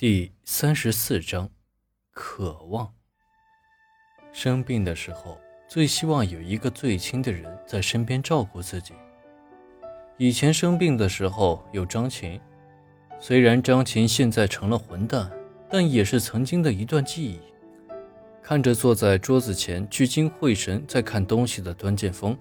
[0.00, 1.50] 第三十四章，
[2.14, 2.90] 渴望。
[4.32, 5.38] 生病的时候，
[5.68, 8.94] 最希望有一个最亲的人在身边照顾自己。
[10.16, 12.40] 以前生病的时候有张琴，
[13.18, 15.30] 虽然张琴现在成了混蛋，
[15.68, 17.38] 但也是曾经的一段记忆。
[18.42, 22.34] 看着坐在桌子前聚精会神在看东西的端剑锋，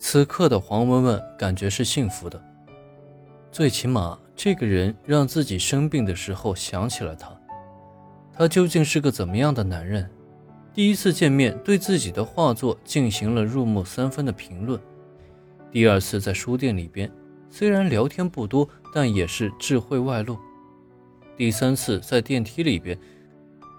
[0.00, 2.42] 此刻的黄文文感觉是幸福的，
[3.52, 4.18] 最起码。
[4.38, 7.28] 这个人让自己生病的时候想起了他，
[8.32, 10.08] 他究竟是个怎么样的男人？
[10.72, 14.80] 第一次见面对自己的画作进行了入木三分的评论，
[15.72, 17.10] 第二次在书店里边，
[17.50, 20.38] 虽然聊天不多，但也是智慧外露。
[21.36, 22.96] 第三次在电梯里边，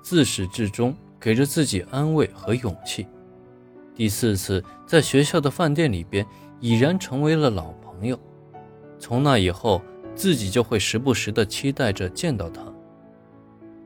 [0.03, 3.07] 自始至终给着自己安慰和勇气。
[3.95, 6.25] 第四次在学校的饭店里边，
[6.59, 8.19] 已然成为了老朋友。
[8.99, 9.81] 从那以后。
[10.19, 12.61] 自己就会时不时的期待着见到他。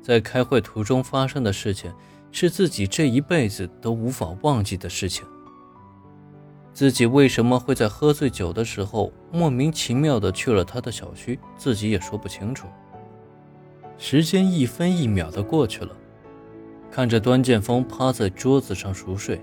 [0.01, 1.93] 在开会途中发生的事情，
[2.31, 5.23] 是自己这一辈子都无法忘记的事情。
[6.73, 12.67] 自己为什么会在喝醉酒的时候莫名其妙的去了他的小区，自己也说不清楚。
[13.99, 15.95] 时间一分一秒的过去了，
[16.89, 19.39] 看着端剑锋趴在桌子上熟睡，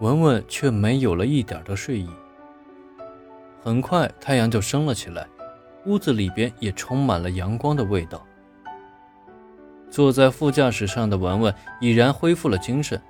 [0.00, 2.10] 文文却没有了一点的睡意。
[3.62, 5.26] 很快，太阳就升了起来。
[5.86, 8.24] 屋子里边也充满了阳光的味道。
[9.90, 13.00] 坐在副驾驶上的文文已然恢复了精神，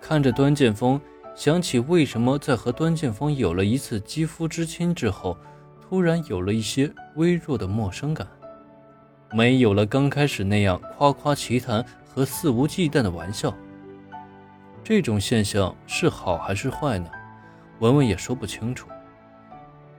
[0.00, 0.98] 看着端剑锋，
[1.34, 5.36] 想起为什么在和端剑锋有了一次肌肤之亲之后，
[5.82, 8.26] 突然有了一些微弱的陌生感，
[9.32, 13.54] 没有了刚开始那样夸夸其谈和肆无忌惮的玩笑。
[14.82, 17.10] 这种现象是好还是坏呢？
[17.80, 18.88] 文文也说不清楚。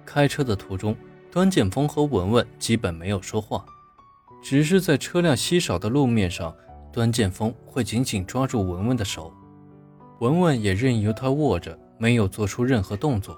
[0.04, 0.96] 开车的途中。
[1.38, 3.64] 端剑锋和文文基本没有说话，
[4.42, 6.52] 只是在车辆稀少的路面上，
[6.92, 9.32] 端剑锋会紧紧抓住文文的手，
[10.18, 13.38] 文文也任由他握着，没有做出任何动作。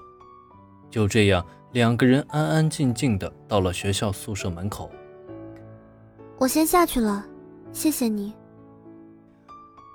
[0.90, 4.90] 就这样，两个人安安静静的到了学校宿舍门口。
[6.38, 7.22] 我先下去了，
[7.70, 8.32] 谢谢你。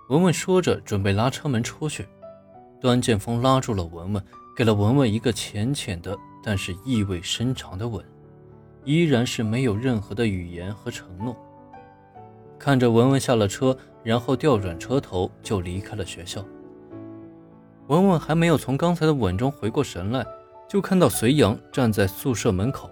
[0.09, 2.07] 文文说着，准备拉车门出去，
[2.79, 4.23] 端剑锋拉住了文文，
[4.55, 6.16] 给了文文一个浅浅的。
[6.47, 8.06] 但是意味深长的吻，
[8.83, 11.35] 依然是没有任何的语言和承诺。
[12.59, 16.45] 看着文文下了车，然后调转车头就离开了学校。
[17.88, 20.23] 文文还没有从刚才的吻中回过神来，
[20.69, 22.91] 就看到隋阳站在宿舍门口。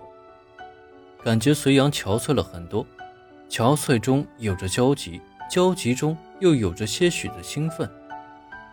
[1.23, 2.83] 感觉隋阳憔悴了很多，
[3.47, 7.87] 憔悴中有着焦急，焦急中又有着些许的兴奋。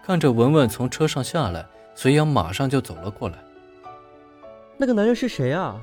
[0.03, 3.37] 看着文文从车上下来，隋阳马上就走了过来。
[4.81, 5.79] 那个男人是谁啊？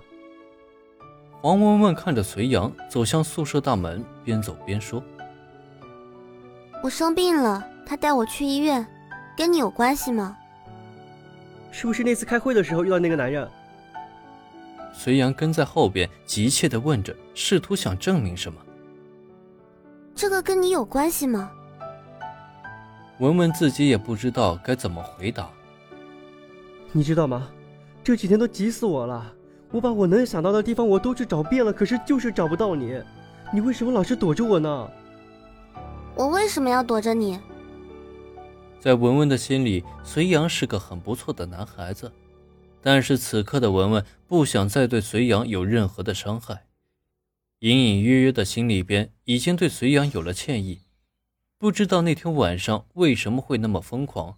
[1.39, 5.03] 黄文文看着隋阳走向宿舍大门，边走边说
[6.81, 8.83] ：“我生病了，他带我去医院，
[9.37, 10.35] 跟你有关系吗？
[11.71, 13.47] 是不是那次开会的时候遇到那个男人？”
[14.91, 18.59] 隋阳跟在后边，急切的问着，试图想证明什么。
[20.15, 21.51] 这个跟你有关系吗？
[23.19, 25.47] 文文自己也不知道该怎么回答。
[26.91, 27.47] 你知道吗？
[28.07, 29.35] 这几天都急死我了，
[29.69, 33.03] 我把我能想到的地方我都去找遍了，可是就是找不到你。
[33.53, 34.89] 你为什么老是躲着我呢？
[36.15, 37.37] 我为什么要躲着你？
[38.79, 42.09] 在文文的心里，隋阳是个很不错的男孩子，
[42.81, 46.63] 但是此刻的文文不想再对隋阳有任何的伤害，
[47.59, 50.83] 隐隐约约的心里边已经对隋阳有了歉意。
[51.57, 54.37] 不知道那天晚上为什么会那么疯狂。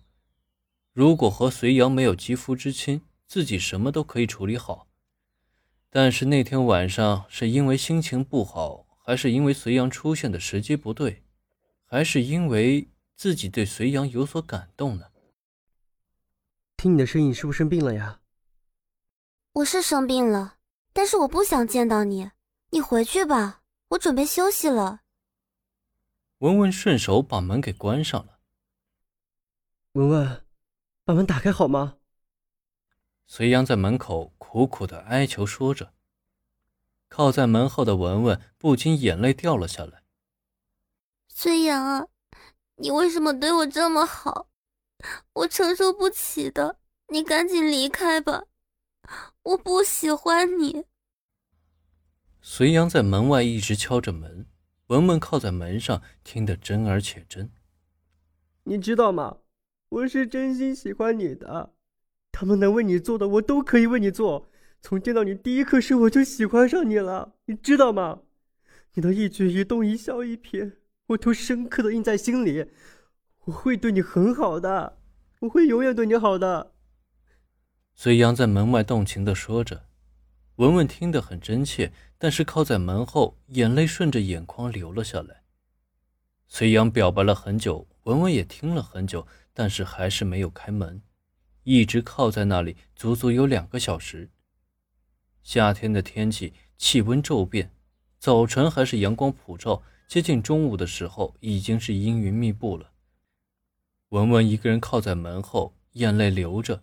[0.92, 4.88] 如果和隋阳没有肌肤之亲，自己什么都可以处理好，
[5.92, 11.24] 但是那天晚上是因为心情不好，还是因为隋阳出现的时机不对，
[11.86, 15.12] 还是因为自己对隋阳有所感动呢？
[16.76, 18.20] 听你的声音，是不是生病了呀？
[19.52, 20.56] 我是生病了，
[20.92, 22.32] 但是我不想见到你，
[22.72, 25.02] 你回去吧，我准备休息了。
[26.40, 28.40] 文文顺手把门给关上了。
[29.92, 30.46] 文文，
[31.04, 31.99] 把门打开好吗？
[33.32, 35.94] 隋阳在门口苦苦的哀求说着，
[37.08, 40.02] 靠在门后的文文不禁眼泪掉了下来。
[41.28, 42.08] 隋阳啊，
[42.78, 44.50] 你为什么对我这么好？
[45.34, 46.80] 我承受不起的，
[47.10, 48.46] 你赶紧离开吧，
[49.44, 50.86] 我不喜欢你。
[52.42, 54.48] 隋阳在门外一直敲着门，
[54.88, 57.52] 文文靠在门上听得真而且真。
[58.64, 59.38] 你知道吗？
[59.90, 61.76] 我是真心喜欢你的。
[62.40, 64.50] 他们能为你做的，我都可以为你做。
[64.82, 68.22] 从见到你第一刻时，我就喜欢上你了，你知道吗？
[68.94, 70.72] 你的一举一动、一笑一颦，
[71.08, 72.68] 我都深刻的印在心里。
[73.44, 75.00] 我会对你很好的，
[75.42, 76.72] 我会永远对你好的。
[77.94, 79.84] 隋阳在门外动情的说着，
[80.56, 85.44] 文文听得很真切，但是靠在门后，眼泪顺着眼眶流了下来。
[86.48, 91.02] 隋阳表白了很久，文文也听了很久，但是还是没有开门，
[91.70, 94.32] 一直靠在那里，足足有两个小时。
[95.44, 97.72] 夏天的天气，气温骤变，
[98.18, 102.90] 早晨还是阳光普照，接近中午的时候，已经是阴云密布了。
[104.10, 106.82] 文文一个人靠在门后，眼泪流着，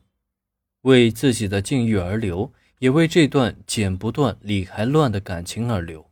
[0.82, 6.08] 为自己的境遇而流，也为这段剪不断、理还乱的感情而流。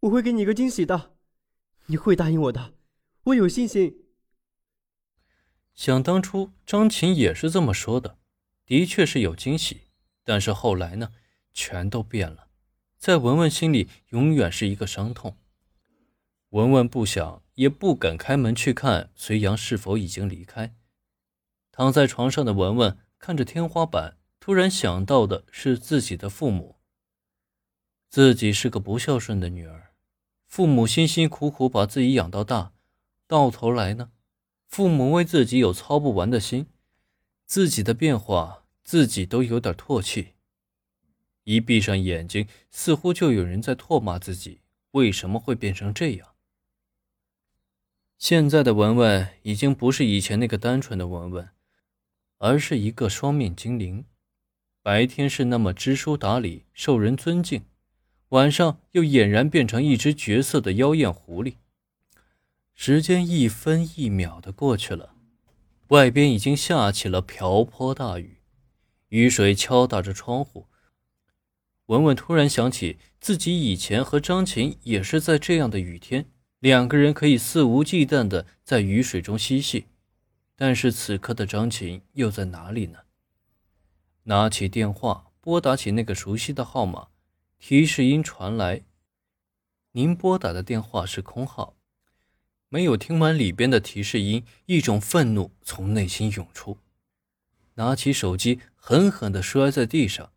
[0.00, 1.12] 我会给你一个惊喜的，
[1.86, 2.74] 你会答应我的，
[3.22, 4.04] 我有信心。
[5.78, 8.18] 想当初，张琴也是这么说的，
[8.66, 9.82] 的确是有惊喜。
[10.24, 11.12] 但是后来呢，
[11.54, 12.48] 全都变了，
[12.96, 15.36] 在文文心里永远是一个伤痛。
[16.48, 20.74] 文文不想也不敢开门去看隋阳是否已经离开。
[21.70, 26.80] 躺在床上的文文看着天花板，突然想到的是自己的父母。
[28.10, 29.92] 自己是个不孝顺的女儿，
[30.48, 32.72] 父母辛辛苦苦把自己养到大，
[33.28, 34.10] 到头来呢，
[34.68, 36.66] 父母为自己有操不完的心，
[37.44, 38.64] 自己的变化。
[38.84, 40.28] 自己都有点唾弃，
[41.44, 44.62] 一闭上眼睛，似乎就有人在唾骂自己
[44.92, 46.28] 为什么会变成这样。
[48.16, 51.50] 现在的文文已经不是以前那个单纯的文文，
[52.38, 54.06] 而是一个双面精灵。
[54.82, 57.66] 白天是那么知书达理、受人尊敬，
[58.30, 61.56] 晚上又俨然变成一只绝色的妖艳狐狸。
[62.80, 65.12] 时间一分一秒的过去了，
[65.88, 68.38] 外边已经下起了瓢泼大雨。
[69.08, 70.68] 雨水敲打着窗户，
[71.86, 76.30] 文文突然想起自己以前和张琴也是在这样的雨天，
[76.60, 79.86] 两个人可以肆无忌惮的在雨水中嬉戏。
[80.54, 83.00] 但是此刻的张琴又在哪里呢？
[84.22, 87.08] 拿起电话，拨打起那个熟悉的号码，
[87.58, 88.82] 提示音传来
[89.92, 91.74] ：“您拨打的电话是空号。”
[92.70, 96.78] 没有听完里边的提示音，一种愤怒从内心涌出。
[97.74, 100.32] 拿起手机，狠狠地摔在地上，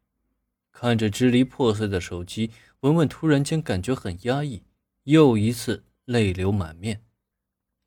[0.71, 2.51] 看着支离破碎的手机，
[2.81, 4.63] 文文突然间感觉很压抑，
[5.03, 7.03] 又一次泪流满面。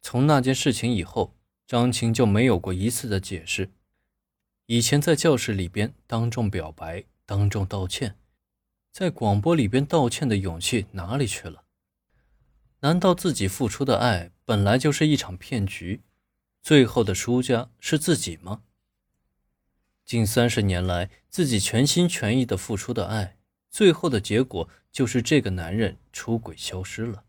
[0.02, 1.34] 从那件事情以后，
[1.66, 3.70] 张晴就没有过一次的解释。
[4.66, 8.18] 以前在教室里边当众表白、当众道歉，
[8.92, 11.64] 在广播里边道歉的勇气哪里去了？
[12.80, 16.02] 难道自己付出的爱本来就是一场骗局，
[16.60, 18.62] 最后的输家是自己吗？
[20.04, 23.38] 近三十年来，自己全心全意的付出的爱，
[23.70, 27.24] 最后的结果就是这个男人出轨消失了。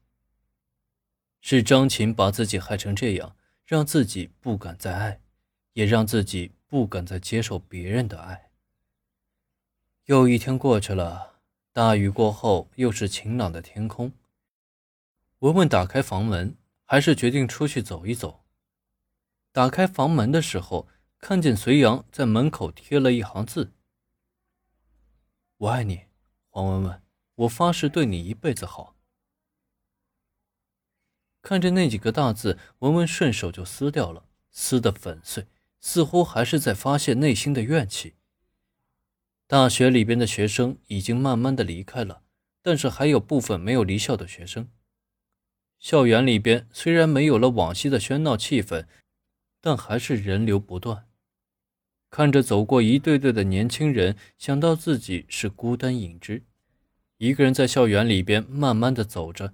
[1.40, 5.22] 是张琴把自己害成这样，让自己不敢再爱，
[5.74, 8.50] 也让自己不敢再接受别人的爱。
[10.06, 11.40] 又一天过去了，
[11.72, 14.12] 大雨过后又是晴朗的天空。
[15.40, 18.46] 文文打开房门，还是决定出去走一走。
[19.52, 20.88] 打开房门的时候。
[21.18, 23.74] 看见隋阳在门口贴了一行字
[25.58, 26.02] ：“我爱你，
[26.50, 27.02] 黄文文，
[27.34, 28.96] 我发誓对你一辈子好。”
[31.42, 35.48] 看着那几个大字，文文顺手就撕掉了，撕得粉碎，
[35.80, 38.18] 似乎还是在发泄内心的怨气。
[39.48, 42.22] 大学里边的学生已经慢慢的离开了，
[42.62, 44.70] 但是还有部分没有离校的学生。
[45.86, 48.88] 校园里边虽然没有了往昔的喧闹气氛，
[49.62, 51.06] 但还是人流不断。
[52.10, 56.42] 看着走过一对对的年轻人，想到自己是孤单影只，
[57.20, 59.54] 一个人在校园里边慢慢的走着，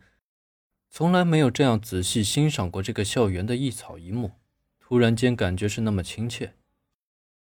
[0.89, 4.31] 从来没有这样仔细欣赏过这个校园的一草一木，
[4.79, 6.53] 突然间感觉是那么亲切。